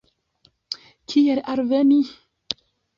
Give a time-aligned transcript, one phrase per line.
[1.13, 2.03] Kiel alveni?